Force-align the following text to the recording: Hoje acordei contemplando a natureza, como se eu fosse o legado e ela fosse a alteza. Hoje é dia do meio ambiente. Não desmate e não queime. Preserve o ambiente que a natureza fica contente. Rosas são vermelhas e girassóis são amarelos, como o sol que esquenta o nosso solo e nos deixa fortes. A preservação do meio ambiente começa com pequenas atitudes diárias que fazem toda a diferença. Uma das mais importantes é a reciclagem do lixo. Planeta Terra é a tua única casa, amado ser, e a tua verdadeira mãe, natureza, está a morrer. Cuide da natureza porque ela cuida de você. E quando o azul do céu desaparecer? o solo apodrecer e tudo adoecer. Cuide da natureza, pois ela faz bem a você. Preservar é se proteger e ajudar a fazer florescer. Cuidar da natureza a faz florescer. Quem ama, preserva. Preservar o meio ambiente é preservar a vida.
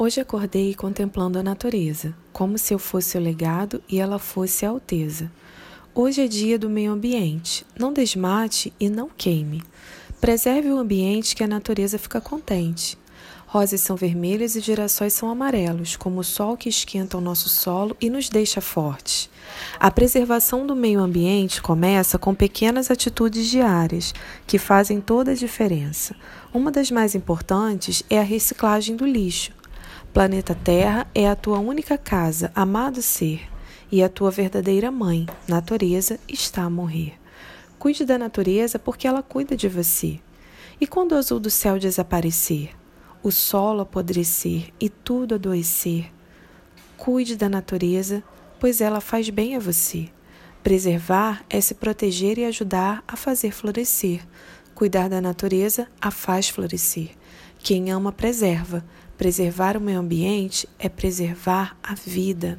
Hoje 0.00 0.20
acordei 0.20 0.76
contemplando 0.76 1.40
a 1.40 1.42
natureza, 1.42 2.14
como 2.32 2.56
se 2.56 2.72
eu 2.72 2.78
fosse 2.78 3.18
o 3.18 3.20
legado 3.20 3.82
e 3.88 3.98
ela 3.98 4.20
fosse 4.20 4.64
a 4.64 4.68
alteza. 4.68 5.28
Hoje 5.92 6.22
é 6.22 6.28
dia 6.28 6.56
do 6.56 6.70
meio 6.70 6.92
ambiente. 6.92 7.66
Não 7.76 7.92
desmate 7.92 8.72
e 8.78 8.88
não 8.88 9.08
queime. 9.08 9.60
Preserve 10.20 10.70
o 10.70 10.78
ambiente 10.78 11.34
que 11.34 11.42
a 11.42 11.48
natureza 11.48 11.98
fica 11.98 12.20
contente. 12.20 12.96
Rosas 13.44 13.80
são 13.80 13.96
vermelhas 13.96 14.54
e 14.54 14.60
girassóis 14.60 15.14
são 15.14 15.28
amarelos, 15.30 15.96
como 15.96 16.20
o 16.20 16.24
sol 16.24 16.56
que 16.56 16.68
esquenta 16.68 17.18
o 17.18 17.20
nosso 17.20 17.48
solo 17.48 17.96
e 18.00 18.08
nos 18.08 18.28
deixa 18.28 18.60
fortes. 18.60 19.28
A 19.80 19.90
preservação 19.90 20.64
do 20.64 20.76
meio 20.76 21.00
ambiente 21.00 21.60
começa 21.60 22.20
com 22.20 22.32
pequenas 22.36 22.88
atitudes 22.88 23.48
diárias 23.48 24.14
que 24.46 24.58
fazem 24.58 25.00
toda 25.00 25.32
a 25.32 25.34
diferença. 25.34 26.14
Uma 26.54 26.70
das 26.70 26.88
mais 26.88 27.16
importantes 27.16 28.04
é 28.08 28.20
a 28.20 28.22
reciclagem 28.22 28.94
do 28.94 29.04
lixo. 29.04 29.57
Planeta 30.12 30.54
Terra 30.54 31.06
é 31.14 31.28
a 31.28 31.36
tua 31.36 31.58
única 31.58 31.96
casa, 31.96 32.50
amado 32.54 33.02
ser, 33.02 33.48
e 33.90 34.02
a 34.02 34.08
tua 34.08 34.30
verdadeira 34.30 34.90
mãe, 34.90 35.26
natureza, 35.46 36.18
está 36.28 36.62
a 36.62 36.70
morrer. 36.70 37.14
Cuide 37.78 38.04
da 38.04 38.18
natureza 38.18 38.78
porque 38.78 39.06
ela 39.06 39.22
cuida 39.22 39.56
de 39.56 39.68
você. 39.68 40.20
E 40.80 40.86
quando 40.86 41.12
o 41.12 41.16
azul 41.16 41.38
do 41.38 41.50
céu 41.50 41.78
desaparecer? 41.78 42.70
o 43.22 43.30
solo 43.30 43.82
apodrecer 43.82 44.72
e 44.80 44.88
tudo 44.88 45.34
adoecer. 45.34 46.10
Cuide 46.96 47.36
da 47.36 47.48
natureza, 47.48 48.22
pois 48.58 48.80
ela 48.80 49.00
faz 49.00 49.28
bem 49.30 49.56
a 49.56 49.58
você. 49.58 50.08
Preservar 50.62 51.44
é 51.48 51.60
se 51.60 51.74
proteger 51.74 52.38
e 52.38 52.44
ajudar 52.44 53.02
a 53.06 53.16
fazer 53.16 53.52
florescer. 53.52 54.26
Cuidar 54.74 55.08
da 55.08 55.20
natureza 55.20 55.88
a 56.00 56.10
faz 56.10 56.48
florescer. 56.48 57.10
Quem 57.58 57.90
ama, 57.90 58.12
preserva. 58.12 58.84
Preservar 59.16 59.76
o 59.76 59.80
meio 59.80 59.98
ambiente 59.98 60.68
é 60.78 60.88
preservar 60.88 61.76
a 61.82 61.94
vida. 61.94 62.58